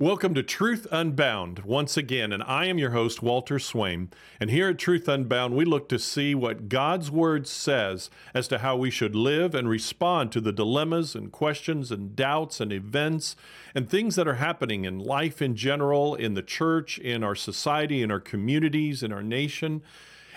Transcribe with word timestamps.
Welcome 0.00 0.32
to 0.34 0.44
Truth 0.44 0.86
Unbound 0.92 1.64
once 1.64 1.96
again, 1.96 2.32
and 2.32 2.40
I 2.44 2.66
am 2.66 2.78
your 2.78 2.92
host, 2.92 3.20
Walter 3.20 3.58
Swain. 3.58 4.10
And 4.38 4.48
here 4.48 4.68
at 4.68 4.78
Truth 4.78 5.08
Unbound, 5.08 5.56
we 5.56 5.64
look 5.64 5.88
to 5.88 5.98
see 5.98 6.36
what 6.36 6.68
God's 6.68 7.10
Word 7.10 7.48
says 7.48 8.08
as 8.32 8.46
to 8.46 8.58
how 8.58 8.76
we 8.76 8.92
should 8.92 9.16
live 9.16 9.56
and 9.56 9.68
respond 9.68 10.30
to 10.30 10.40
the 10.40 10.52
dilemmas 10.52 11.16
and 11.16 11.32
questions 11.32 11.90
and 11.90 12.14
doubts 12.14 12.60
and 12.60 12.72
events 12.72 13.34
and 13.74 13.90
things 13.90 14.14
that 14.14 14.28
are 14.28 14.34
happening 14.34 14.84
in 14.84 15.00
life 15.00 15.42
in 15.42 15.56
general, 15.56 16.14
in 16.14 16.34
the 16.34 16.42
church, 16.42 17.00
in 17.00 17.24
our 17.24 17.34
society, 17.34 18.00
in 18.00 18.12
our 18.12 18.20
communities, 18.20 19.02
in 19.02 19.12
our 19.12 19.24
nation. 19.24 19.82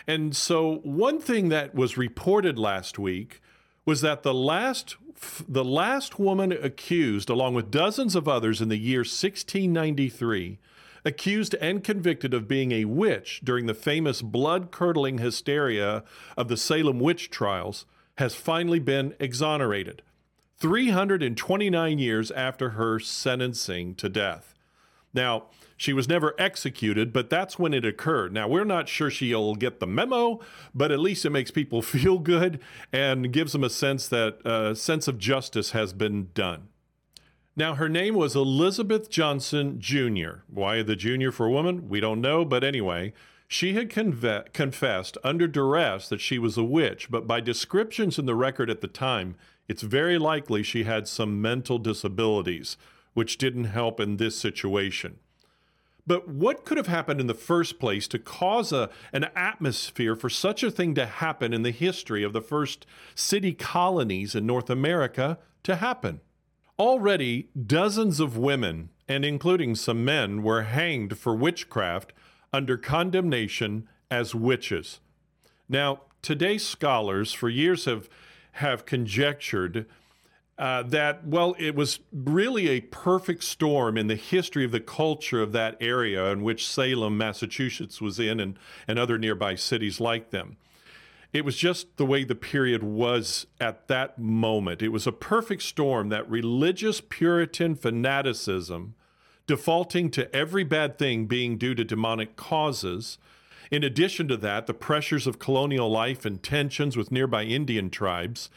And 0.07 0.36
so, 0.36 0.78
one 0.78 1.20
thing 1.20 1.50
that 1.50 1.75
was 1.75 1.98
reported 1.98 2.57
last 2.57 2.98
week 2.98 3.39
was 3.86 4.02
that 4.02 4.23
the 4.23 4.34
last 4.34 4.95
the 5.48 5.63
last 5.63 6.18
woman 6.20 6.52
accused 6.52 7.30
along 7.30 7.54
with 7.54 7.70
dozens 7.70 8.16
of 8.16 8.27
others 8.27 8.59
in 8.59 8.70
the 8.70 8.77
year 8.77 9.02
1693 9.02 10.57
accused 11.05 11.55
and 11.55 11.84
convicted 11.84 12.34
of 12.34 12.48
being 12.48 12.71
a 12.71 12.85
witch 12.85 13.41
during 13.44 13.66
the 13.66 13.73
famous 13.73 14.21
blood-curdling 14.21 15.20
hysteria 15.20 16.04
of 16.38 16.48
the 16.48 16.57
Salem 16.57 16.99
witch 16.99 17.30
trials 17.30 17.85
has 18.17 18.35
finally 18.35 18.80
been 18.80 19.13
exonerated 19.20 20.02
329 20.57 21.99
years 21.99 22.32
after 22.32 22.71
her 22.71 22.99
sentencing 22.99 23.95
to 23.95 24.09
death 24.09 24.51
now 25.13 25.45
she 25.77 25.93
was 25.93 26.07
never 26.07 26.35
executed, 26.38 27.11
but 27.11 27.29
that's 27.29 27.57
when 27.57 27.73
it 27.73 27.83
occurred. 27.83 28.33
Now, 28.33 28.47
we're 28.47 28.63
not 28.63 28.88
sure 28.88 29.09
she'll 29.09 29.55
get 29.55 29.79
the 29.79 29.87
memo, 29.87 30.39
but 30.75 30.91
at 30.91 30.99
least 30.99 31.25
it 31.25 31.31
makes 31.31 31.49
people 31.49 31.81
feel 31.81 32.20
good 32.20 32.59
and 32.93 33.34
gives 33.34 33.53
them 33.53 33.63
a 33.63 33.70
sense 33.70 34.07
that 34.09 34.39
a 34.45 34.49
uh, 34.49 34.75
sense 34.75 35.07
of 35.07 35.17
justice 35.17 35.71
has 35.71 35.91
been 35.91 36.29
done. 36.34 36.67
Now, 37.55 37.75
her 37.75 37.89
name 37.89 38.15
was 38.15 38.35
Elizabeth 38.35 39.09
Johnson 39.09 39.79
Jr. 39.79 40.43
Why 40.47 40.84
the 40.84 40.95
junior 40.95 41.31
for 41.31 41.49
woman? 41.49 41.89
We 41.89 41.99
don't 41.99 42.21
know, 42.21 42.45
but 42.45 42.63
anyway, 42.63 43.13
she 43.48 43.73
had 43.73 43.90
conve- 43.90 44.53
confessed 44.53 45.18
under 45.23 45.48
duress 45.48 46.07
that 46.07 46.21
she 46.21 46.40
was 46.40 46.57
a 46.57 46.63
witch, 46.63 47.12
but 47.12 47.27
by 47.27 47.41
descriptions 47.41 48.18
in 48.18 48.25
the 48.25 48.35
record 48.35 48.70
at 48.70 48.79
the 48.79 48.87
time, 48.87 49.35
it's 49.68 49.81
very 49.81 50.18
likely 50.18 50.63
she 50.63 50.85
had 50.85 51.07
some 51.07 51.41
mental 51.41 51.77
disabilities, 51.77 52.77
which 53.13 53.37
didn't 53.37 53.65
help 53.65 53.99
in 53.99 54.17
this 54.17 54.37
situation. 54.37 55.20
But 56.07 56.27
what 56.27 56.65
could 56.65 56.77
have 56.77 56.87
happened 56.87 57.21
in 57.21 57.27
the 57.27 57.34
first 57.34 57.79
place 57.79 58.07
to 58.09 58.20
cause 58.20 58.71
a, 58.71 58.90
an 59.13 59.26
atmosphere 59.35 60.15
for 60.15 60.29
such 60.29 60.63
a 60.63 60.71
thing 60.71 60.95
to 60.95 61.05
happen 61.05 61.53
in 61.53 61.63
the 61.63 61.71
history 61.71 62.23
of 62.23 62.34
the 62.34 62.41
first 62.41 62.85
city 63.13 63.53
colonies 63.53 64.34
in 64.34 64.45
North 64.45 64.69
America 64.69 65.38
to 65.63 65.75
happen? 65.75 66.22
Already, 66.79 67.50
dozens 67.66 68.19
of 68.19 68.38
women, 68.38 68.90
and 69.07 69.23
including 69.23 69.75
some 69.75 70.03
men, 70.03 70.41
were 70.41 70.63
hanged 70.63 71.18
for 71.18 71.35
witchcraft 71.35 72.13
under 72.51 72.78
condemnation 72.78 73.88
as 74.09 74.34
witches. 74.34 75.00
Now, 75.69 76.01
today's 76.22 76.66
scholars 76.66 77.31
for 77.31 77.47
years 77.47 77.85
have, 77.85 78.09
have 78.53 78.85
conjectured 78.85 79.85
uh, 80.57 80.84
that, 80.84 81.25
well, 81.25 81.56
it 81.57 81.75
was 81.75 82.00
really 82.13 82.69
a 82.69 82.81
perfect 82.81 83.44
storm 83.44 83.97
in 83.97 84.07
the 84.07 84.16
history 84.16 84.63
of 84.63 84.72
the 84.72 84.80
culture 84.80 85.41
of 85.41 85.53
that 85.53 85.75
area 85.81 86.31
in 86.31 86.44
which 86.44 86.68
Salem, 86.68 87.18
Massachusetts 87.18 88.00
was 88.00 88.19
in, 88.19 88.40
and, 88.40 88.59
and 88.88 89.00
other 89.00 89.18
nearby 89.18 89.56
cities 89.56 90.00
like 90.00 90.30
them. 90.30 90.58
It 91.34 91.46
was 91.46 91.56
just 91.56 91.96
the 91.96 92.06
way 92.06 92.24
the 92.24 92.35
period 92.35 92.84
was 92.84 93.47
at 93.59 93.88
that 93.88 94.19
moment. 94.19 94.81
It 94.81 94.90
was 94.90 95.08
a 95.08 95.13
perfect 95.13 95.63
storm 95.63 96.09
that 96.09 96.30
religious 96.30 97.02
Puritan 97.02 97.75
fanaticism, 97.75 98.96
defaulting 99.47 100.12
to 100.12 100.34
every 100.36 100.66
bad 100.66 101.00
thing 101.00 101.25
being 101.25 101.58
due 101.58 101.74
to 101.74 101.86
demonic 101.86 102.36
causes. 102.36 103.18
In 103.72 103.84
addition 103.84 104.28
to 104.28 104.38
that, 104.38 104.68
the 104.68 104.74
pressures 104.74 105.25
of 105.25 105.40
colonial 105.40 105.90
life 105.90 106.25
and 106.25 106.44
tensions 106.44 106.97
with 106.97 107.12
nearby 107.12 107.46
Indian 107.46 107.90
tribes 107.90 108.50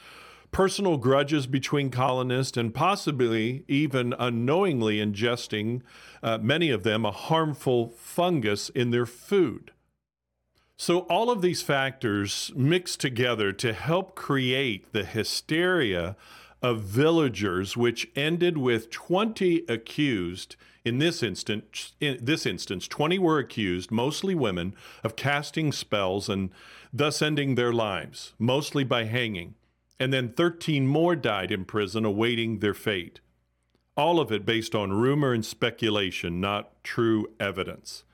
personal 0.55 0.97
grudges 0.97 1.49
between 1.49 1.91
colonists, 1.91 2.57
and 2.57 2.73
possibly 2.73 3.65
even 3.67 4.15
unknowingly 4.21 4.99
ingesting, 4.99 5.83
uh, 6.23 6.39
many 6.41 6.71
of 6.71 6.85
them, 6.85 7.05
a 7.05 7.11
harmful 7.11 7.89
fungus 7.99 8.69
in 8.69 8.93
their 8.93 9.05
food. 9.05 9.73
So, 10.77 11.01
all 11.01 11.29
of 11.29 11.43
these 11.43 11.61
factors 11.61 12.53
mix 12.55 12.97
together 12.97 13.53
to 13.53 13.73
help 13.73 14.15
create 14.15 14.93
the 14.93 15.05
hysteria 15.05 16.17
of 16.63 16.83
villagers, 16.83 17.77
which 17.77 18.09
ended 18.15 18.57
with 18.57 18.91
20 18.91 19.65
accused. 19.69 20.55
In 20.85 20.99
this 20.99 21.23
instance, 21.23 21.95
in 22.01 22.19
this 22.23 22.47
instance, 22.47 22.87
20 22.87 23.19
were 23.19 23.39
accused, 23.39 23.91
mostly 23.91 24.37
women, 24.37 24.77
of 25.03 25.17
casting 25.17 25.73
spells 25.73 26.29
and 26.29 26.51
thus 26.93 27.23
ending 27.23 27.57
their 27.57 27.73
lives, 27.73 28.35
mostly 28.39 28.85
by 28.85 29.05
hanging 29.05 29.55
and 29.99 30.13
then 30.13 30.33
13 30.33 30.87
more 30.87 31.15
died 31.17 31.51
in 31.51 31.65
prison 31.65 32.05
awaiting 32.05 32.59
their 32.59 32.75
fate. 32.75 33.21
All 33.97 34.19
of 34.19 34.33
it 34.33 34.45
based 34.45 34.75
on 34.75 34.93
rumor 34.93 35.33
and 35.33 35.45
speculation, 35.45 36.41
not 36.41 36.83
true 36.83 37.29
evidence. 37.39 38.05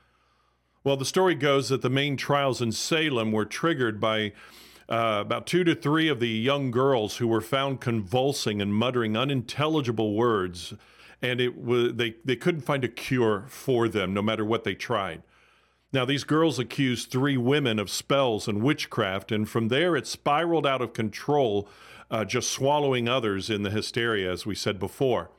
Well, 0.84 0.96
the 0.96 1.04
story 1.04 1.34
goes 1.34 1.68
that 1.68 1.82
the 1.82 1.90
main 1.90 2.16
trials 2.16 2.60
in 2.60 2.72
Salem 2.72 3.32
were 3.32 3.44
triggered 3.44 4.00
by 4.00 4.32
uh, 4.88 5.18
about 5.20 5.46
two 5.46 5.62
to 5.64 5.74
three 5.74 6.08
of 6.08 6.20
the 6.20 6.28
young 6.28 6.70
girls 6.70 7.18
who 7.18 7.28
were 7.28 7.40
found 7.40 7.80
convulsing 7.80 8.60
and 8.60 8.74
muttering 8.74 9.16
unintelligible 9.16 10.14
words, 10.14 10.74
and 11.22 11.40
it 11.40 11.56
was 11.62 11.94
they, 11.94 12.16
they 12.24 12.34
couldn't 12.34 12.62
find 12.62 12.82
a 12.82 12.88
cure 12.88 13.44
for 13.48 13.88
them 13.88 14.12
no 14.12 14.22
matter 14.22 14.44
what 14.44 14.64
they 14.64 14.74
tried. 14.74 15.22
Now, 15.92 16.04
these 16.04 16.24
girls 16.24 16.58
accused 16.58 17.10
three 17.10 17.36
women 17.36 17.78
of 17.78 17.90
spells 17.90 18.46
and 18.46 18.62
witchcraft, 18.62 19.32
and 19.32 19.48
from 19.48 19.68
there 19.68 19.96
it 19.96 20.06
spiraled 20.06 20.66
out 20.66 20.80
of 20.80 20.92
control, 20.92 21.68
uh, 22.10 22.24
just 22.24 22.50
swallowing 22.50 23.08
others 23.08 23.50
in 23.50 23.62
the 23.62 23.70
hysteria, 23.70 24.30
as 24.30 24.46
we 24.46 24.54
said 24.54 24.78
before. 24.78 25.30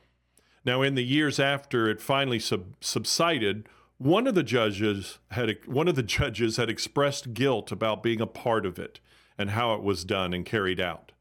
Now, 0.64 0.82
in 0.82 0.94
the 0.94 1.04
years 1.04 1.40
after 1.40 1.88
it 1.88 2.00
finally 2.00 2.38
sub- 2.38 2.76
subsided, 2.80 3.66
one 3.96 4.26
of 4.26 4.34
the 4.34 4.42
judges 4.42 5.18
had 5.30 5.58
one 5.66 5.88
of 5.88 5.94
the 5.94 6.02
judges 6.18 6.58
had 6.58 6.68
expressed 6.68 7.34
guilt 7.34 7.72
about 7.72 8.02
being 8.02 8.20
a 8.20 8.26
part 8.26 8.66
of 8.66 8.78
it 8.78 9.00
and 9.38 9.50
how 9.50 9.74
it 9.74 9.82
was 9.82 10.04
done 10.04 10.34
and 10.34 10.44
carried 10.44 10.80
out. 10.80 11.12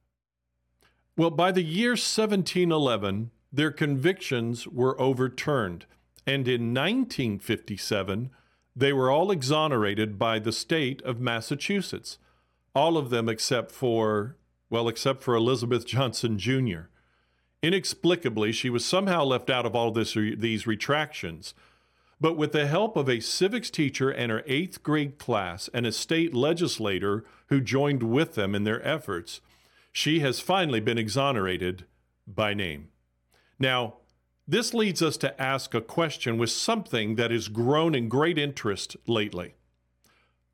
Well, 1.18 1.30
by 1.30 1.52
the 1.52 1.64
year 1.64 1.92
1711, 1.92 3.32
their 3.52 3.72
convictions 3.72 4.68
were 4.68 5.00
overturned, 5.00 5.86
and 6.26 6.48
in 6.48 6.74
1957 6.74 8.30
they 8.76 8.94
were 8.94 9.12
all 9.12 9.32
exonerated 9.32 10.18
by 10.18 10.40
the 10.40 10.52
state 10.52 11.02
of 11.04 11.20
Massachusetts, 11.20 12.18
all 12.74 12.98
of 12.98 13.10
them 13.10 13.28
except 13.28 13.72
for, 13.72 14.38
well, 14.70 14.88
except 14.88 15.22
for 15.24 15.36
Elizabeth 15.36 15.86
Johnson 15.86 16.38
Jr. 16.38 16.88
Inexplicably, 17.62 18.52
she 18.52 18.70
was 18.70 18.84
somehow 18.84 19.24
left 19.24 19.50
out 19.50 19.66
of 19.66 19.76
all 19.76 19.92
this, 19.92 20.14
these 20.14 20.66
retractions. 20.66 21.54
But 22.20 22.38
with 22.38 22.52
the 22.52 22.68
help 22.68 22.96
of 22.96 23.10
a 23.10 23.20
civics 23.20 23.70
teacher 23.70 24.10
and 24.10 24.32
her 24.32 24.44
eighth 24.46 24.84
grade 24.84 25.18
class 25.18 25.70
and 25.74 25.86
a 25.86 25.92
state 25.92 26.34
legislator 26.34 27.24
who 27.48 27.60
joined 27.60 28.04
with 28.04 28.36
them 28.36 28.56
in 28.56 28.64
their 28.64 28.86
efforts, 28.88 29.42
she 29.92 30.20
has 30.20 30.40
finally 30.40 30.80
been 30.80 30.98
exonerated 30.98 31.86
by 32.28 32.54
name. 32.54 32.90
Now, 33.60 33.96
this 34.52 34.74
leads 34.74 35.02
us 35.02 35.16
to 35.16 35.42
ask 35.42 35.74
a 35.74 35.80
question 35.80 36.38
with 36.38 36.52
something 36.52 37.16
that 37.16 37.32
has 37.32 37.48
grown 37.48 37.96
in 37.96 38.10
great 38.10 38.38
interest 38.38 38.98
lately. 39.08 39.56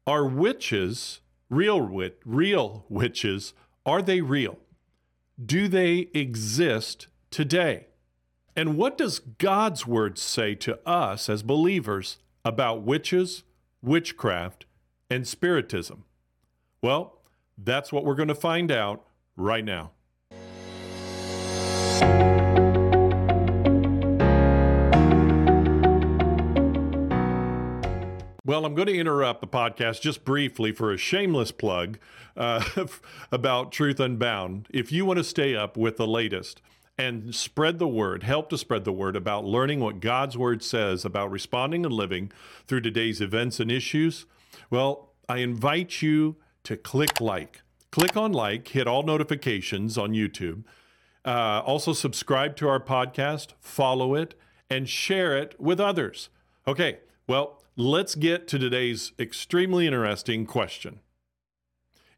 Are 0.05 0.27
witches, 0.27 1.19
real 1.49 1.81
wit, 1.81 2.19
real 2.23 2.85
witches, 2.89 3.55
are 3.87 4.03
they 4.03 4.21
real? 4.21 4.59
Do 5.43 5.67
they 5.67 6.09
exist 6.13 7.07
today? 7.31 7.87
And 8.55 8.77
what 8.77 8.99
does 8.99 9.17
God's 9.17 9.87
word 9.87 10.19
say 10.19 10.53
to 10.53 10.79
us 10.87 11.27
as 11.27 11.41
believers 11.41 12.17
about 12.45 12.83
witches, 12.83 13.43
witchcraft, 13.81 14.67
and 15.09 15.27
spiritism? 15.27 16.03
Well, 16.83 17.21
that's 17.57 17.91
what 17.91 18.05
we're 18.05 18.13
going 18.13 18.27
to 18.27 18.35
find 18.35 18.71
out 18.71 19.07
right 19.35 19.65
now. 19.65 19.91
Well, 28.47 28.65
I'm 28.65 28.75
going 28.75 28.87
to 28.87 28.97
interrupt 28.97 29.41
the 29.41 29.47
podcast 29.47 29.99
just 29.99 30.23
briefly 30.23 30.71
for 30.71 30.93
a 30.93 30.97
shameless 30.97 31.51
plug 31.51 31.99
uh, 32.37 32.63
about 33.31 33.73
Truth 33.73 33.99
Unbound. 33.99 34.67
If 34.69 34.89
you 34.89 35.03
want 35.03 35.17
to 35.17 35.25
stay 35.25 35.53
up 35.53 35.75
with 35.75 35.97
the 35.97 36.07
latest 36.07 36.61
and 36.97 37.35
spread 37.35 37.77
the 37.77 37.89
word, 37.89 38.23
help 38.23 38.49
to 38.51 38.57
spread 38.57 38.85
the 38.85 38.93
word 38.93 39.17
about 39.17 39.43
learning 39.43 39.81
what 39.81 39.99
God's 39.99 40.37
word 40.37 40.63
says 40.63 41.03
about 41.03 41.29
responding 41.29 41.83
and 41.83 41.93
living 41.93 42.31
through 42.67 42.79
today's 42.79 43.19
events 43.19 43.59
and 43.59 43.69
issues, 43.69 44.25
well, 44.69 45.09
I 45.27 45.39
invite 45.39 46.01
you 46.01 46.37
to 46.63 46.77
click 46.77 47.19
like. 47.19 47.63
Click 47.91 48.15
on 48.15 48.31
like, 48.31 48.69
hit 48.69 48.87
all 48.87 49.03
notifications 49.03 49.97
on 49.97 50.13
YouTube. 50.13 50.63
Uh, 51.25 51.61
also, 51.65 51.91
subscribe 51.91 52.55
to 52.55 52.69
our 52.69 52.79
podcast, 52.79 53.47
follow 53.59 54.15
it, 54.15 54.35
and 54.69 54.87
share 54.87 55.37
it 55.37 55.59
with 55.59 55.81
others. 55.81 56.29
Okay, 56.65 56.99
well, 57.27 57.56
let's 57.79 58.15
get 58.15 58.47
to 58.47 58.57
today's 58.57 59.11
extremely 59.19 59.85
interesting 59.85 60.47
question. 60.47 60.99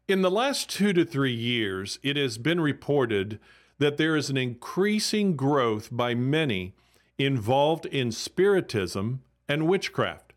In 0.08 0.22
the 0.22 0.30
last 0.30 0.70
two 0.70 0.94
to 0.94 1.04
three 1.04 1.34
years, 1.34 1.98
it 2.02 2.16
has 2.16 2.38
been 2.38 2.62
reported 2.62 3.38
that 3.78 3.98
there 3.98 4.16
is 4.16 4.30
an 4.30 4.38
increasing 4.38 5.36
growth 5.36 5.90
by 5.92 6.14
many 6.14 6.74
involved 7.18 7.84
in 7.84 8.10
spiritism 8.10 9.20
and 9.48 9.68
witchcraft. 9.68 10.32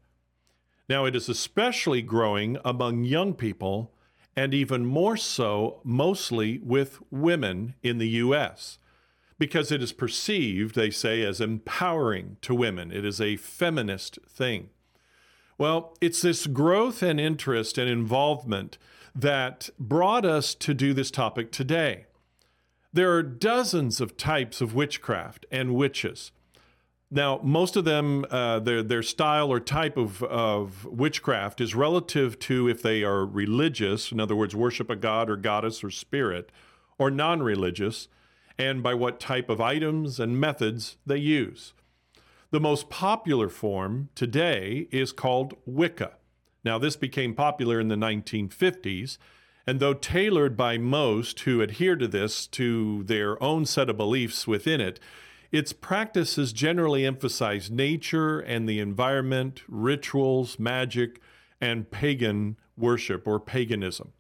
Now, 0.89 1.05
it 1.05 1.15
is 1.15 1.29
especially 1.29 2.01
growing 2.01 2.57
among 2.65 3.05
young 3.05 3.33
people 3.33 3.93
and 4.35 4.53
even 4.53 4.85
more 4.85 5.15
so, 5.15 5.79
mostly 5.85 6.59
with 6.61 6.99
women 7.09 7.75
in 7.81 7.97
the 7.97 8.09
U.S., 8.09 8.77
because 9.39 9.71
it 9.71 9.81
is 9.81 9.93
perceived, 9.93 10.75
they 10.75 10.89
say, 10.89 11.21
as 11.21 11.39
empowering 11.39 12.37
to 12.41 12.53
women. 12.53 12.91
It 12.91 13.05
is 13.05 13.21
a 13.21 13.37
feminist 13.37 14.19
thing. 14.27 14.69
Well, 15.57 15.95
it's 16.01 16.21
this 16.21 16.47
growth 16.47 17.03
and 17.03 17.19
interest 17.19 17.77
and 17.77 17.89
involvement 17.89 18.77
that 19.15 19.69
brought 19.79 20.25
us 20.25 20.55
to 20.55 20.73
do 20.73 20.93
this 20.93 21.11
topic 21.11 21.51
today. 21.51 22.05
There 22.91 23.11
are 23.11 23.23
dozens 23.23 24.01
of 24.01 24.17
types 24.17 24.61
of 24.61 24.73
witchcraft 24.73 25.45
and 25.51 25.75
witches. 25.75 26.31
Now, 27.11 27.39
most 27.43 27.75
of 27.75 27.85
them, 27.85 28.25
uh, 28.31 28.59
their, 28.59 28.81
their 28.81 29.03
style 29.03 29.51
or 29.51 29.59
type 29.59 29.97
of, 29.97 30.23
of 30.23 30.85
witchcraft 30.85 31.61
is 31.61 31.75
relative 31.75 32.39
to 32.39 32.67
if 32.67 32.81
they 32.81 33.03
are 33.03 33.23
religious, 33.23 34.11
in 34.11 34.19
other 34.19 34.35
words, 34.35 34.55
worship 34.55 34.89
a 34.89 34.95
god 34.95 35.29
or 35.29 35.35
goddess 35.35 35.83
or 35.83 35.91
spirit, 35.91 36.51
or 36.97 37.11
non 37.11 37.43
religious, 37.43 38.07
and 38.57 38.81
by 38.81 38.95
what 38.95 39.19
type 39.19 39.49
of 39.49 39.61
items 39.61 40.19
and 40.19 40.39
methods 40.39 40.97
they 41.05 41.17
use. 41.17 41.73
The 42.53 42.59
most 42.59 42.91
popular 42.91 43.49
form 43.49 44.09
today 44.13 44.87
is 44.91 45.11
called 45.11 45.55
Wicca. 45.65 46.17
Now, 46.63 46.77
this 46.77 46.95
became 46.95 47.33
popular 47.33 47.79
in 47.79 47.87
the 47.87 47.95
1950s, 47.95 49.17
and 49.65 49.79
though 49.79 49.95
tailored 49.95 50.55
by 50.55 50.77
most 50.77 51.39
who 51.39 51.61
adhere 51.61 51.95
to 51.95 52.07
this 52.07 52.45
to 52.45 53.05
their 53.05 53.41
own 53.41 53.65
set 53.65 53.89
of 53.89 53.97
beliefs 53.97 54.45
within 54.45 54.81
it, 54.81 54.99
its 55.51 55.73
practices 55.73 56.53
generally 56.53 57.07
emphasize 57.07 57.71
nature 57.71 58.39
and 58.39 58.69
the 58.69 58.79
environment, 58.79 59.63
rituals, 59.67 60.59
magic, 60.59 61.19
and 61.59 61.89
pagan 61.89 62.57
worship 62.77 63.27
or 63.27 63.39
paganism. 63.39 64.13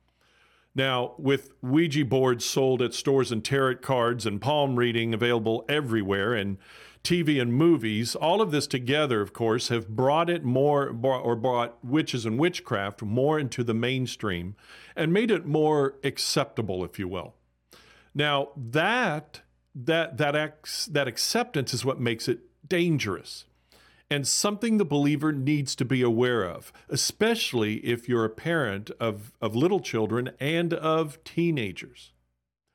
Now, 0.73 1.13
with 1.19 1.51
Ouija 1.61 2.03
boards 2.03 2.45
sold 2.45 2.81
at 2.81 2.95
stores 2.95 3.31
and 3.31 3.45
tarot 3.45 3.75
cards 3.75 4.25
and 4.25 4.41
palm 4.41 4.75
reading 4.75 5.13
available 5.13 5.65
everywhere, 5.69 6.33
and 6.33 6.57
TV 7.03 7.41
and 7.41 7.53
movies, 7.53 8.15
all 8.15 8.41
of 8.41 8.51
this 8.51 8.65
together, 8.65 9.21
of 9.21 9.33
course, 9.33 9.67
have 9.67 9.89
brought 9.89 10.29
it 10.29 10.43
more, 10.43 10.87
or 10.87 11.35
brought 11.35 11.83
witches 11.83 12.25
and 12.25 12.39
witchcraft 12.39 13.01
more 13.01 13.37
into 13.37 13.63
the 13.63 13.73
mainstream 13.73 14.55
and 14.95 15.11
made 15.11 15.29
it 15.29 15.45
more 15.45 15.95
acceptable, 16.03 16.83
if 16.85 16.97
you 16.97 17.07
will. 17.07 17.35
Now, 18.15 18.49
that 18.55 19.41
that 19.75 20.17
that 20.17 20.35
ex, 20.35 20.85
that 20.85 21.07
acceptance 21.07 21.73
is 21.73 21.83
what 21.83 21.99
makes 21.99 22.27
it 22.27 22.41
dangerous 22.67 23.45
and 24.13 24.27
something 24.27 24.77
the 24.77 24.85
believer 24.85 25.31
needs 25.31 25.75
to 25.75 25.83
be 25.83 26.03
aware 26.03 26.43
of, 26.43 26.71
especially 26.87 27.77
if 27.77 28.07
you're 28.07 28.25
a 28.25 28.29
parent 28.29 28.91
of, 28.99 29.31
of 29.41 29.55
little 29.55 29.79
children 29.79 30.29
and 30.39 30.71
of 30.71 31.23
teenagers. 31.23 32.11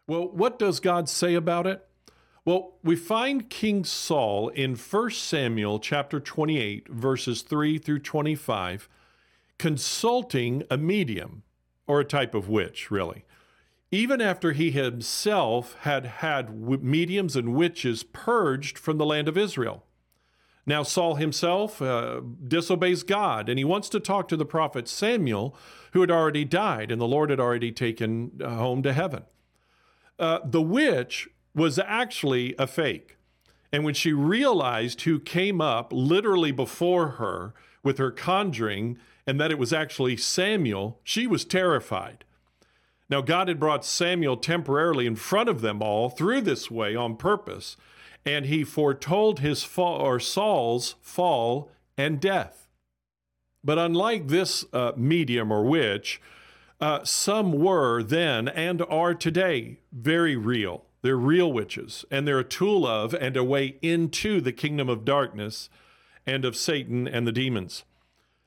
Well, 0.08 0.28
what 0.28 0.58
does 0.58 0.80
God 0.80 1.08
say 1.08 1.34
about 1.34 1.64
it? 1.66 1.86
Well, 2.44 2.74
we 2.82 2.96
find 2.96 3.50
King 3.50 3.84
Saul 3.84 4.48
in 4.48 4.74
1 4.74 5.10
Samuel 5.10 5.78
chapter 5.78 6.20
28 6.20 6.88
verses 6.88 7.42
3 7.42 7.78
through 7.78 8.00
25 8.00 8.88
consulting 9.58 10.62
a 10.70 10.76
medium 10.76 11.42
or 11.86 12.00
a 12.00 12.04
type 12.04 12.34
of 12.34 12.48
witch, 12.48 12.90
really. 12.90 13.24
Even 13.90 14.20
after 14.20 14.52
he 14.52 14.70
himself 14.70 15.74
had 15.80 16.04
had 16.06 16.54
mediums 16.82 17.34
and 17.34 17.54
witches 17.54 18.02
purged 18.02 18.78
from 18.78 18.98
the 18.98 19.06
land 19.06 19.28
of 19.28 19.36
Israel. 19.36 19.84
Now, 20.66 20.82
Saul 20.82 21.14
himself 21.14 21.80
uh, 21.80 22.20
disobeys 22.46 23.02
God, 23.02 23.48
and 23.48 23.58
he 23.58 23.64
wants 23.64 23.88
to 23.88 24.00
talk 24.00 24.28
to 24.28 24.36
the 24.36 24.44
prophet 24.44 24.86
Samuel, 24.86 25.56
who 25.92 26.02
had 26.02 26.10
already 26.10 26.44
died, 26.44 26.92
and 26.92 27.00
the 27.00 27.08
Lord 27.08 27.30
had 27.30 27.40
already 27.40 27.72
taken 27.72 28.32
uh, 28.44 28.50
home 28.50 28.82
to 28.82 28.92
heaven. 28.92 29.24
Uh, 30.18 30.40
the 30.44 30.60
witch 30.60 31.30
was 31.58 31.78
actually 31.78 32.54
a 32.58 32.66
fake. 32.66 33.16
And 33.72 33.84
when 33.84 33.94
she 33.94 34.12
realized 34.12 35.02
who 35.02 35.18
came 35.18 35.60
up 35.60 35.92
literally 35.92 36.52
before 36.52 37.08
her 37.12 37.54
with 37.82 37.98
her 37.98 38.10
conjuring 38.10 38.98
and 39.26 39.38
that 39.38 39.50
it 39.50 39.58
was 39.58 39.72
actually 39.72 40.16
Samuel, 40.16 41.00
she 41.04 41.26
was 41.26 41.44
terrified. 41.44 42.24
Now, 43.10 43.20
God 43.20 43.48
had 43.48 43.60
brought 43.60 43.84
Samuel 43.84 44.36
temporarily 44.36 45.06
in 45.06 45.16
front 45.16 45.48
of 45.48 45.60
them 45.60 45.82
all 45.82 46.10
through 46.10 46.42
this 46.42 46.70
way 46.70 46.94
on 46.94 47.16
purpose, 47.16 47.76
and 48.24 48.46
he 48.46 48.64
foretold 48.64 49.40
his 49.40 49.64
fall 49.64 50.00
or 50.00 50.20
Saul's 50.20 50.94
fall 51.00 51.70
and 51.96 52.20
death. 52.20 52.68
But 53.64 53.78
unlike 53.78 54.28
this 54.28 54.64
uh, 54.72 54.92
medium 54.96 55.50
or 55.50 55.64
witch, 55.64 56.20
uh, 56.80 57.04
some 57.04 57.52
were 57.52 58.02
then 58.02 58.48
and 58.48 58.82
are 58.82 59.14
today 59.14 59.80
very 59.92 60.36
real. 60.36 60.84
They're 61.02 61.16
real 61.16 61.52
witches, 61.52 62.04
and 62.10 62.26
they're 62.26 62.38
a 62.38 62.44
tool 62.44 62.86
of 62.86 63.14
and 63.14 63.36
a 63.36 63.44
way 63.44 63.76
into 63.82 64.40
the 64.40 64.52
kingdom 64.52 64.88
of 64.88 65.04
darkness 65.04 65.70
and 66.26 66.44
of 66.44 66.56
Satan 66.56 67.06
and 67.06 67.26
the 67.26 67.32
demons. 67.32 67.84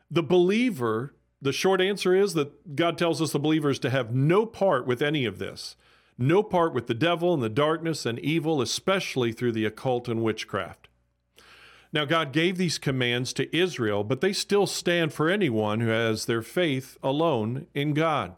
The 0.10 0.24
believer, 0.24 1.16
the 1.42 1.54
short 1.54 1.80
answer 1.82 2.14
is 2.14 2.34
that 2.34 2.76
God 2.76 2.98
tells 2.98 3.22
us 3.22 3.32
the 3.32 3.40
believers 3.40 3.80
to 3.80 3.90
have 3.90 4.14
no 4.14 4.46
part 4.46 4.86
with 4.86 5.02
any 5.02 5.26
of 5.26 5.40
this, 5.40 5.76
no 6.18 6.44
part 6.44 6.74
with 6.74 6.88
the 6.88 6.94
devil 6.94 7.34
and 7.34 7.42
the 7.42 7.50
darkness 7.50 8.06
and 8.06 8.20
evil, 8.20 8.62
especially 8.62 9.32
through 9.32 9.54
the 9.54 9.66
occult 9.66 10.10
and 10.10 10.22
witchcraft. 10.22 10.90
Now, 11.94 12.06
God 12.06 12.32
gave 12.32 12.58
these 12.58 12.78
commands 12.78 13.34
to 13.34 13.56
Israel, 13.56 14.04
but 14.04 14.22
they 14.22 14.34
still 14.34 14.68
stand 14.68 15.14
for 15.14 15.30
anyone 15.30 15.82
who 15.82 15.90
has 15.90 16.26
their 16.26 16.42
faith 16.42 16.98
alone 17.04 17.68
in 17.74 17.94
God. 17.94 18.36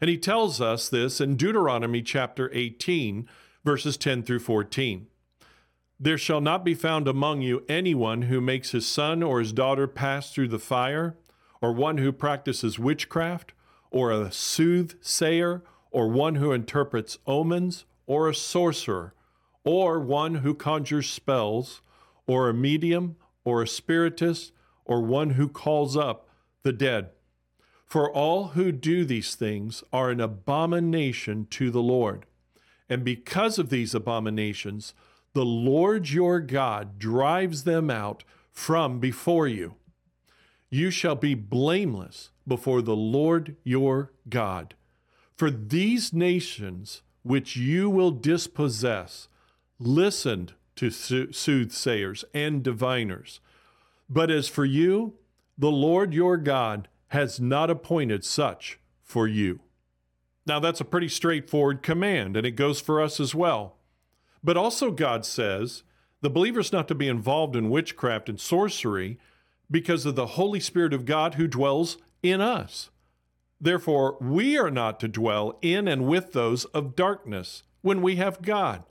And 0.00 0.10
he 0.10 0.18
tells 0.18 0.60
us 0.60 0.88
this 0.88 1.20
in 1.20 1.36
Deuteronomy 1.36 2.02
chapter 2.02 2.50
18, 2.52 3.28
verses 3.64 3.96
10 3.96 4.22
through 4.22 4.40
14. 4.40 5.06
There 5.98 6.18
shall 6.18 6.42
not 6.42 6.64
be 6.64 6.74
found 6.74 7.08
among 7.08 7.40
you 7.40 7.64
anyone 7.68 8.22
who 8.22 8.40
makes 8.40 8.72
his 8.72 8.86
son 8.86 9.22
or 9.22 9.40
his 9.40 9.52
daughter 9.52 9.86
pass 9.86 10.32
through 10.32 10.48
the 10.48 10.58
fire, 10.58 11.16
or 11.62 11.72
one 11.72 11.96
who 11.96 12.12
practices 12.12 12.78
witchcraft, 12.78 13.54
or 13.90 14.10
a 14.10 14.30
soothsayer, 14.30 15.62
or 15.90 16.08
one 16.08 16.34
who 16.34 16.52
interprets 16.52 17.18
omens, 17.26 17.86
or 18.06 18.28
a 18.28 18.34
sorcerer, 18.34 19.14
or 19.64 19.98
one 19.98 20.36
who 20.36 20.52
conjures 20.52 21.08
spells, 21.08 21.80
or 22.26 22.50
a 22.50 22.54
medium, 22.54 23.16
or 23.44 23.62
a 23.62 23.66
spiritist, 23.66 24.52
or 24.84 25.00
one 25.00 25.30
who 25.30 25.48
calls 25.48 25.96
up 25.96 26.28
the 26.62 26.72
dead. 26.72 27.08
For 27.86 28.12
all 28.12 28.48
who 28.48 28.72
do 28.72 29.04
these 29.04 29.36
things 29.36 29.84
are 29.92 30.10
an 30.10 30.20
abomination 30.20 31.46
to 31.50 31.70
the 31.70 31.82
Lord. 31.82 32.26
And 32.88 33.04
because 33.04 33.58
of 33.58 33.70
these 33.70 33.94
abominations, 33.94 34.92
the 35.34 35.44
Lord 35.44 36.10
your 36.10 36.40
God 36.40 36.98
drives 36.98 37.64
them 37.64 37.88
out 37.88 38.24
from 38.52 38.98
before 38.98 39.46
you. 39.46 39.76
You 40.68 40.90
shall 40.90 41.14
be 41.14 41.34
blameless 41.34 42.30
before 42.46 42.82
the 42.82 42.96
Lord 42.96 43.56
your 43.62 44.12
God. 44.28 44.74
For 45.36 45.50
these 45.50 46.12
nations 46.12 47.02
which 47.22 47.56
you 47.56 47.88
will 47.88 48.10
dispossess 48.10 49.28
listened 49.78 50.54
to 50.76 50.90
soothsayers 50.90 52.24
and 52.34 52.62
diviners. 52.62 53.40
But 54.08 54.30
as 54.30 54.48
for 54.48 54.64
you, 54.64 55.14
the 55.56 55.70
Lord 55.70 56.14
your 56.14 56.36
God 56.36 56.88
has 57.16 57.40
not 57.40 57.70
appointed 57.70 58.22
such 58.26 58.78
for 59.02 59.26
you. 59.26 59.60
Now, 60.44 60.60
that's 60.60 60.82
a 60.82 60.84
pretty 60.84 61.08
straightforward 61.08 61.82
command, 61.82 62.36
and 62.36 62.46
it 62.46 62.50
goes 62.52 62.78
for 62.78 63.00
us 63.00 63.18
as 63.18 63.34
well. 63.34 63.78
But 64.44 64.58
also, 64.58 64.90
God 64.90 65.24
says 65.24 65.82
the 66.20 66.28
believer's 66.28 66.74
not 66.74 66.88
to 66.88 66.94
be 66.94 67.08
involved 67.08 67.56
in 67.56 67.70
witchcraft 67.70 68.28
and 68.28 68.38
sorcery 68.38 69.18
because 69.70 70.04
of 70.04 70.14
the 70.14 70.26
Holy 70.26 70.60
Spirit 70.60 70.92
of 70.92 71.06
God 71.06 71.36
who 71.36 71.46
dwells 71.46 71.96
in 72.22 72.42
us. 72.42 72.90
Therefore, 73.58 74.18
we 74.20 74.58
are 74.58 74.70
not 74.70 75.00
to 75.00 75.08
dwell 75.08 75.58
in 75.62 75.88
and 75.88 76.06
with 76.06 76.34
those 76.34 76.66
of 76.66 76.94
darkness 76.94 77.62
when 77.80 78.02
we 78.02 78.16
have 78.16 78.42
God. 78.42 78.84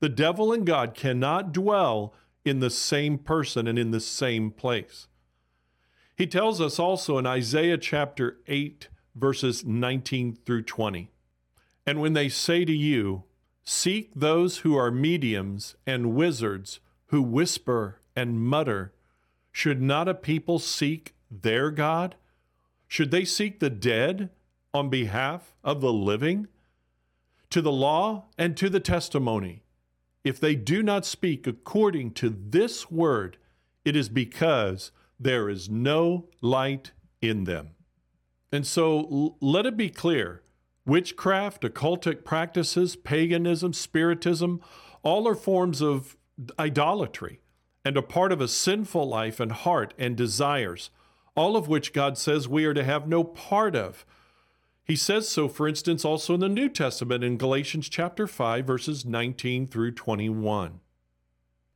The 0.00 0.10
devil 0.10 0.52
and 0.52 0.66
God 0.66 0.92
cannot 0.92 1.52
dwell 1.52 2.12
in 2.44 2.60
the 2.60 2.68
same 2.68 3.16
person 3.16 3.66
and 3.66 3.78
in 3.78 3.92
the 3.92 4.00
same 4.00 4.50
place. 4.50 5.08
He 6.16 6.26
tells 6.26 6.60
us 6.60 6.78
also 6.78 7.18
in 7.18 7.26
Isaiah 7.26 7.78
chapter 7.78 8.38
8, 8.46 8.88
verses 9.14 9.64
19 9.64 10.38
through 10.44 10.62
20. 10.62 11.10
And 11.86 12.00
when 12.00 12.12
they 12.12 12.28
say 12.28 12.64
to 12.64 12.72
you, 12.72 13.24
Seek 13.64 14.12
those 14.14 14.58
who 14.58 14.76
are 14.76 14.90
mediums 14.90 15.76
and 15.86 16.14
wizards 16.14 16.80
who 17.06 17.22
whisper 17.22 18.00
and 18.16 18.40
mutter, 18.40 18.92
Should 19.52 19.80
not 19.80 20.08
a 20.08 20.14
people 20.14 20.58
seek 20.58 21.14
their 21.30 21.70
God? 21.70 22.16
Should 22.88 23.10
they 23.10 23.24
seek 23.24 23.60
the 23.60 23.70
dead 23.70 24.30
on 24.74 24.90
behalf 24.90 25.54
of 25.62 25.80
the 25.80 25.92
living? 25.92 26.48
To 27.50 27.62
the 27.62 27.72
law 27.72 28.24
and 28.38 28.56
to 28.56 28.68
the 28.68 28.80
testimony, 28.80 29.62
if 30.24 30.40
they 30.40 30.54
do 30.54 30.82
not 30.82 31.04
speak 31.04 31.46
according 31.46 32.12
to 32.12 32.30
this 32.30 32.90
word, 32.90 33.36
it 33.84 33.94
is 33.94 34.08
because 34.08 34.90
there 35.22 35.48
is 35.48 35.68
no 35.68 36.28
light 36.40 36.92
in 37.20 37.44
them. 37.44 37.70
And 38.50 38.66
so 38.66 39.36
let 39.40 39.66
it 39.66 39.76
be 39.76 39.88
clear 39.88 40.42
witchcraft, 40.84 41.62
occultic 41.62 42.24
practices, 42.24 42.96
paganism, 42.96 43.72
spiritism, 43.72 44.60
all 45.02 45.28
are 45.28 45.34
forms 45.34 45.80
of 45.80 46.16
idolatry 46.58 47.40
and 47.84 47.96
a 47.96 48.02
part 48.02 48.32
of 48.32 48.40
a 48.40 48.48
sinful 48.48 49.08
life 49.08 49.40
and 49.40 49.52
heart 49.52 49.94
and 49.98 50.16
desires, 50.16 50.90
all 51.34 51.56
of 51.56 51.68
which 51.68 51.92
God 51.92 52.18
says 52.18 52.48
we 52.48 52.64
are 52.64 52.74
to 52.74 52.84
have 52.84 53.08
no 53.08 53.24
part 53.24 53.74
of. 53.74 54.04
He 54.84 54.96
says 54.96 55.28
so, 55.28 55.48
for 55.48 55.68
instance, 55.68 56.04
also 56.04 56.34
in 56.34 56.40
the 56.40 56.48
New 56.48 56.68
Testament 56.68 57.22
in 57.22 57.38
Galatians 57.38 57.88
chapter 57.88 58.26
5, 58.26 58.66
verses 58.66 59.04
19 59.04 59.66
through 59.66 59.92
21. 59.92 60.80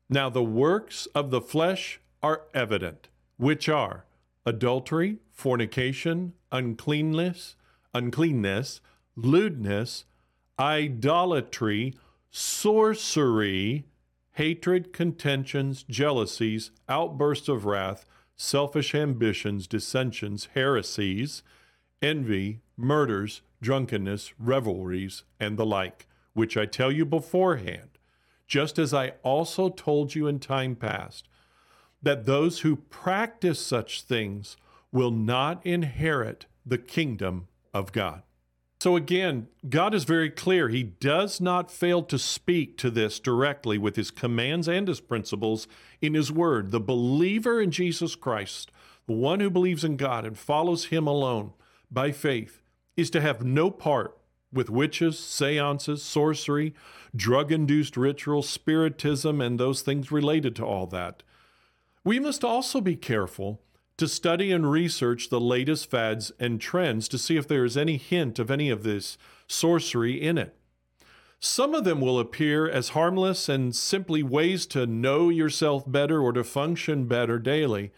Now, 0.08 0.28
the 0.28 0.42
works 0.42 1.06
of 1.14 1.30
the 1.30 1.40
flesh 1.40 2.00
are 2.22 2.42
evident, 2.54 3.08
which 3.36 3.68
are 3.68 4.04
adultery, 4.44 5.18
fornication, 5.32 6.32
uncleanness, 6.52 7.56
uncleanness, 7.92 8.80
lewdness, 9.16 10.04
idolatry, 10.58 11.94
sorcery, 12.30 13.86
hatred, 14.32 14.92
contentions, 14.92 15.82
jealousies, 15.88 16.70
outbursts 16.88 17.48
of 17.48 17.64
wrath, 17.64 18.04
selfish 18.36 18.94
ambitions, 18.94 19.66
dissensions, 19.66 20.48
heresies, 20.54 21.42
envy, 22.02 22.60
murders, 22.76 23.40
drunkenness, 23.62 24.34
revelries, 24.38 25.24
and 25.40 25.56
the 25.56 25.64
like, 25.64 26.06
which 26.34 26.56
I 26.56 26.66
tell 26.66 26.92
you 26.92 27.06
beforehand, 27.06 27.98
just 28.46 28.78
as 28.78 28.92
I 28.92 29.14
also 29.22 29.70
told 29.70 30.14
you 30.14 30.26
in 30.26 30.38
time 30.38 30.76
past, 30.76 31.28
that 32.06 32.24
those 32.24 32.60
who 32.60 32.76
practice 32.76 33.58
such 33.58 34.02
things 34.02 34.56
will 34.92 35.10
not 35.10 35.64
inherit 35.66 36.46
the 36.64 36.78
kingdom 36.78 37.48
of 37.74 37.90
God. 37.90 38.22
So 38.80 38.94
again, 38.94 39.48
God 39.68 39.92
is 39.92 40.04
very 40.04 40.30
clear. 40.30 40.68
He 40.68 40.84
does 40.84 41.40
not 41.40 41.68
fail 41.68 42.04
to 42.04 42.16
speak 42.16 42.78
to 42.78 42.90
this 42.90 43.18
directly 43.18 43.76
with 43.76 43.96
his 43.96 44.12
commands 44.12 44.68
and 44.68 44.86
his 44.86 45.00
principles 45.00 45.66
in 46.00 46.14
his 46.14 46.30
word. 46.30 46.70
The 46.70 46.78
believer 46.78 47.60
in 47.60 47.72
Jesus 47.72 48.14
Christ, 48.14 48.70
the 49.08 49.12
one 49.12 49.40
who 49.40 49.50
believes 49.50 49.82
in 49.82 49.96
God 49.96 50.24
and 50.24 50.38
follows 50.38 50.86
him 50.86 51.08
alone 51.08 51.54
by 51.90 52.12
faith, 52.12 52.62
is 52.96 53.10
to 53.10 53.20
have 53.20 53.44
no 53.44 53.68
part 53.68 54.16
with 54.52 54.70
witches, 54.70 55.18
seances, 55.18 56.04
sorcery, 56.04 56.72
drug 57.16 57.50
induced 57.50 57.96
rituals, 57.96 58.48
spiritism, 58.48 59.40
and 59.40 59.58
those 59.58 59.82
things 59.82 60.12
related 60.12 60.54
to 60.54 60.64
all 60.64 60.86
that. 60.86 61.24
We 62.06 62.20
must 62.20 62.44
also 62.44 62.80
be 62.80 62.94
careful 62.94 63.60
to 63.96 64.06
study 64.06 64.52
and 64.52 64.70
research 64.70 65.28
the 65.28 65.40
latest 65.40 65.90
fads 65.90 66.30
and 66.38 66.60
trends 66.60 67.08
to 67.08 67.18
see 67.18 67.36
if 67.36 67.48
there 67.48 67.64
is 67.64 67.76
any 67.76 67.96
hint 67.96 68.38
of 68.38 68.48
any 68.48 68.70
of 68.70 68.84
this 68.84 69.18
sorcery 69.48 70.22
in 70.22 70.38
it. 70.38 70.56
Some 71.40 71.74
of 71.74 71.82
them 71.82 72.00
will 72.00 72.20
appear 72.20 72.70
as 72.70 72.90
harmless 72.90 73.48
and 73.48 73.74
simply 73.74 74.22
ways 74.22 74.66
to 74.66 74.86
know 74.86 75.30
yourself 75.30 75.82
better 75.84 76.20
or 76.20 76.32
to 76.34 76.44
function 76.44 77.06
better 77.08 77.40
daily. 77.40 77.90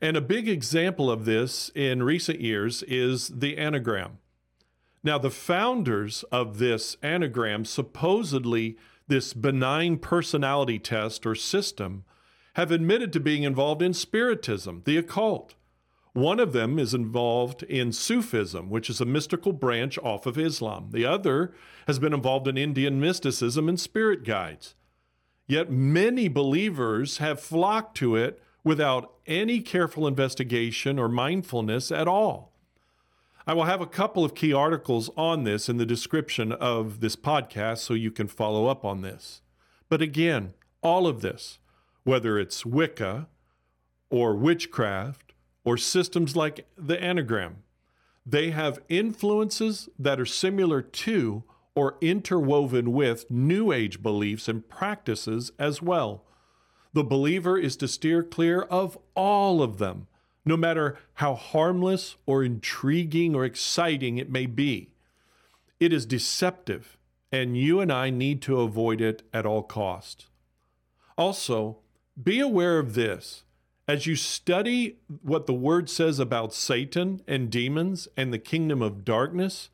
And 0.00 0.16
a 0.16 0.20
big 0.20 0.48
example 0.48 1.10
of 1.10 1.24
this 1.24 1.72
in 1.74 2.04
recent 2.04 2.40
years 2.40 2.84
is 2.84 3.32
the 3.34 3.56
Enneagram. 3.56 4.18
Now, 5.02 5.18
the 5.18 5.28
founders 5.28 6.22
of 6.30 6.58
this 6.58 6.94
Enneagram, 7.02 7.66
supposedly 7.66 8.78
this 9.08 9.34
benign 9.34 9.98
personality 9.98 10.78
test 10.78 11.26
or 11.26 11.34
system, 11.34 12.04
have 12.60 12.70
admitted 12.70 13.12
to 13.12 13.20
being 13.20 13.42
involved 13.42 13.82
in 13.82 13.92
spiritism, 13.92 14.82
the 14.84 14.96
occult. 14.96 15.54
One 16.12 16.40
of 16.40 16.52
them 16.52 16.78
is 16.78 16.92
involved 16.92 17.62
in 17.64 17.92
Sufism, 17.92 18.68
which 18.68 18.90
is 18.90 19.00
a 19.00 19.04
mystical 19.04 19.52
branch 19.52 19.98
off 19.98 20.26
of 20.26 20.38
Islam. 20.38 20.88
The 20.90 21.06
other 21.06 21.54
has 21.86 21.98
been 21.98 22.12
involved 22.12 22.48
in 22.48 22.58
Indian 22.58 23.00
mysticism 23.00 23.68
and 23.68 23.78
spirit 23.78 24.24
guides. 24.24 24.74
Yet 25.46 25.70
many 25.70 26.28
believers 26.28 27.18
have 27.18 27.40
flocked 27.40 27.96
to 27.98 28.16
it 28.16 28.42
without 28.64 29.14
any 29.26 29.60
careful 29.60 30.06
investigation 30.06 30.98
or 30.98 31.08
mindfulness 31.08 31.90
at 31.90 32.08
all. 32.08 32.52
I 33.46 33.54
will 33.54 33.64
have 33.64 33.80
a 33.80 33.86
couple 33.86 34.24
of 34.24 34.34
key 34.34 34.52
articles 34.52 35.10
on 35.16 35.44
this 35.44 35.68
in 35.68 35.76
the 35.76 35.86
description 35.86 36.52
of 36.52 37.00
this 37.00 37.16
podcast 37.16 37.78
so 37.78 37.94
you 37.94 38.10
can 38.10 38.28
follow 38.28 38.66
up 38.66 38.84
on 38.84 39.00
this. 39.00 39.42
But 39.88 40.02
again, 40.02 40.54
all 40.82 41.06
of 41.06 41.20
this 41.20 41.59
whether 42.04 42.38
it's 42.38 42.64
Wicca 42.64 43.28
or 44.10 44.34
witchcraft 44.34 45.32
or 45.64 45.76
systems 45.76 46.34
like 46.34 46.66
the 46.76 46.96
Enneagram. 46.96 47.56
They 48.26 48.50
have 48.50 48.82
influences 48.88 49.88
that 49.98 50.20
are 50.20 50.26
similar 50.26 50.82
to 50.82 51.44
or 51.74 51.96
interwoven 52.00 52.92
with 52.92 53.30
New 53.30 53.72
Age 53.72 54.02
beliefs 54.02 54.48
and 54.48 54.68
practices 54.68 55.52
as 55.58 55.80
well. 55.80 56.24
The 56.92 57.04
believer 57.04 57.56
is 57.56 57.76
to 57.76 57.88
steer 57.88 58.22
clear 58.22 58.62
of 58.62 58.98
all 59.14 59.62
of 59.62 59.78
them, 59.78 60.08
no 60.44 60.56
matter 60.56 60.98
how 61.14 61.34
harmless 61.34 62.16
or 62.26 62.42
intriguing 62.42 63.34
or 63.34 63.44
exciting 63.44 64.18
it 64.18 64.30
may 64.30 64.46
be. 64.46 64.90
It 65.78 65.92
is 65.92 66.04
deceptive, 66.04 66.98
and 67.30 67.56
you 67.56 67.80
and 67.80 67.92
I 67.92 68.10
need 68.10 68.42
to 68.42 68.60
avoid 68.60 69.00
it 69.00 69.22
at 69.32 69.46
all 69.46 69.62
costs. 69.62 70.26
Also, 71.16 71.78
be 72.22 72.40
aware 72.40 72.78
of 72.78 72.94
this. 72.94 73.44
As 73.88 74.06
you 74.06 74.14
study 74.14 74.98
what 75.22 75.46
the 75.46 75.54
word 75.54 75.90
says 75.90 76.18
about 76.18 76.54
Satan 76.54 77.22
and 77.26 77.50
demons 77.50 78.06
and 78.16 78.32
the 78.32 78.38
kingdom 78.38 78.82
of 78.82 79.04
darkness, 79.04 79.68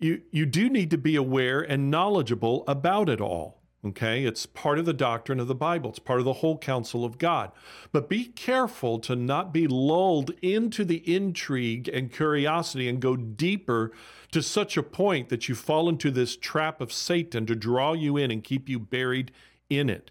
you, 0.00 0.22
you 0.32 0.46
do 0.46 0.68
need 0.68 0.90
to 0.90 0.98
be 0.98 1.14
aware 1.14 1.60
and 1.60 1.90
knowledgeable 1.90 2.64
about 2.66 3.08
it 3.08 3.20
all. 3.20 3.60
Okay, 3.82 4.24
it's 4.24 4.44
part 4.44 4.78
of 4.78 4.84
the 4.84 4.92
doctrine 4.92 5.40
of 5.40 5.48
the 5.48 5.54
Bible. 5.54 5.88
It's 5.88 5.98
part 5.98 6.18
of 6.18 6.26
the 6.26 6.34
whole 6.34 6.58
counsel 6.58 7.02
of 7.02 7.16
God. 7.16 7.50
But 7.92 8.10
be 8.10 8.26
careful 8.26 8.98
to 8.98 9.16
not 9.16 9.54
be 9.54 9.66
lulled 9.66 10.32
into 10.42 10.84
the 10.84 11.02
intrigue 11.10 11.88
and 11.88 12.12
curiosity 12.12 12.90
and 12.90 13.00
go 13.00 13.16
deeper 13.16 13.92
to 14.32 14.42
such 14.42 14.76
a 14.76 14.82
point 14.82 15.30
that 15.30 15.48
you 15.48 15.54
fall 15.54 15.88
into 15.88 16.10
this 16.10 16.36
trap 16.36 16.82
of 16.82 16.92
Satan 16.92 17.46
to 17.46 17.54
draw 17.54 17.94
you 17.94 18.18
in 18.18 18.30
and 18.30 18.44
keep 18.44 18.68
you 18.68 18.78
buried 18.78 19.32
in 19.70 19.88
it. 19.88 20.10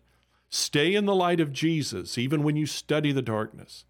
Stay 0.50 0.96
in 0.96 1.06
the 1.06 1.15
light 1.15 1.39
of 1.39 1.53
Jesus, 1.53 2.18
even 2.18 2.44
when 2.44 2.56
you 2.56 2.65
study 2.65 3.12
the 3.12 3.22
darkness. 3.22 3.86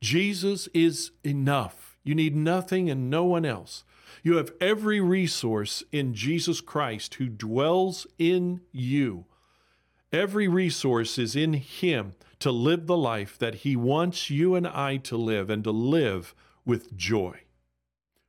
Jesus 0.00 0.68
is 0.74 1.12
enough. 1.22 1.98
You 2.02 2.14
need 2.14 2.34
nothing 2.34 2.90
and 2.90 3.08
no 3.08 3.24
one 3.24 3.44
else. 3.44 3.84
You 4.22 4.36
have 4.36 4.52
every 4.60 5.00
resource 5.00 5.82
in 5.92 6.14
Jesus 6.14 6.60
Christ 6.60 7.14
who 7.14 7.28
dwells 7.28 8.06
in 8.18 8.60
you. 8.72 9.26
Every 10.12 10.48
resource 10.48 11.18
is 11.18 11.36
in 11.36 11.54
Him 11.54 12.12
to 12.38 12.50
live 12.50 12.86
the 12.86 12.96
life 12.96 13.38
that 13.38 13.56
He 13.56 13.76
wants 13.76 14.30
you 14.30 14.54
and 14.54 14.66
I 14.66 14.96
to 14.98 15.16
live 15.16 15.50
and 15.50 15.64
to 15.64 15.70
live 15.70 16.34
with 16.64 16.96
joy. 16.96 17.40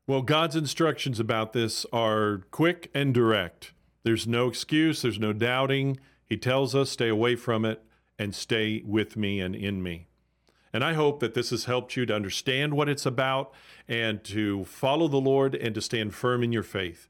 Well, 0.08 0.22
God's 0.22 0.56
instructions 0.56 1.20
about 1.20 1.54
this 1.54 1.86
are 1.94 2.42
quick 2.52 2.92
and 2.94 3.14
direct. 3.14 3.74
There's 4.04 4.28
no 4.28 4.48
excuse, 4.48 5.02
there's 5.02 5.20
no 5.20 5.34
doubting. 5.34 6.00
He 6.26 6.38
tells 6.38 6.74
us, 6.74 6.90
stay 6.90 7.10
away 7.10 7.36
from 7.36 7.66
it 7.66 7.84
and 8.18 8.34
stay 8.34 8.82
with 8.86 9.16
me 9.16 9.40
and 9.40 9.56
in 9.56 9.84
me. 9.84 10.08
And 10.72 10.84
I 10.84 10.94
hope 10.94 11.20
that 11.20 11.36
this 11.36 11.52
has 11.52 11.66
helped 11.66 11.96
you 11.96 12.06
to 12.08 12.16
understand 12.16 12.74
what 12.74 12.90
it's 12.90 13.06
about 13.06 13.54
and 13.88 14.24
to 14.26 14.66
follow 14.66 15.08
the 15.08 15.18
Lord 15.18 15.54
and 15.54 15.76
to 15.76 15.82
stand 15.82 16.16
firm 16.16 16.44
in 16.44 16.52
your 16.52 16.64
faith. 16.64 17.08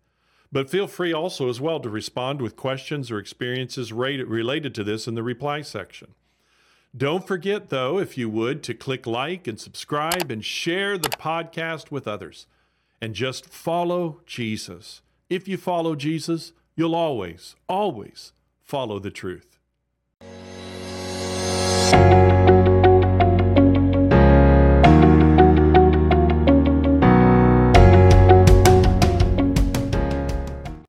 But 0.52 0.70
feel 0.70 0.86
free 0.86 1.14
also 1.14 1.50
as 1.50 1.62
well 1.62 1.80
to 1.80 1.90
respond 1.90 2.42
with 2.42 2.56
questions 2.56 3.10
or 3.10 3.18
experiences 3.18 3.94
related 3.94 4.76
to 4.76 4.84
this 4.84 5.08
in 5.08 5.16
the 5.16 5.24
reply 5.24 5.62
section. 5.62 6.14
Don't 6.96 7.26
forget, 7.26 7.70
though, 7.70 7.98
if 7.98 8.20
you 8.20 8.30
would, 8.30 8.62
to 8.64 8.76
click 8.76 9.08
like 9.08 9.48
and 9.48 9.60
subscribe 9.60 10.30
and 10.30 10.46
share 10.46 10.98
the 10.98 11.10
podcast 11.10 11.90
with 11.90 12.08
others. 12.08 12.46
And 13.02 13.16
just 13.16 13.48
follow 13.48 14.22
Jesus. 14.26 15.02
If 15.30 15.48
you 15.48 15.58
follow 15.58 15.96
Jesus, 15.96 16.54
you'll 16.76 16.96
always, 16.96 17.56
always 17.68 18.34
follow 18.64 19.00
the 19.00 19.12
truth. 19.12 19.53